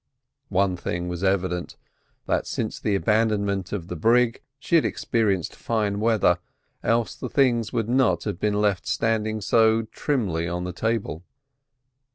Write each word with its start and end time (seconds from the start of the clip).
One 0.49 0.75
thing 0.77 1.09
was 1.09 1.23
evident, 1.23 1.77
that 2.25 2.47
since 2.47 2.79
the 2.79 2.95
abandonment 2.95 3.71
of 3.71 3.87
the 3.87 3.95
brig 3.95 4.41
she 4.57 4.73
had 4.73 4.83
experienced 4.83 5.55
fine 5.55 5.99
weather, 5.99 6.39
else 6.81 7.13
the 7.13 7.29
things 7.29 7.71
would 7.71 7.87
not 7.87 8.23
have 8.23 8.39
been 8.39 8.59
left 8.59 8.87
standing 8.87 9.41
so 9.41 9.83
trimly 9.83 10.47
on 10.47 10.63
the 10.63 10.73
table. 10.73 11.21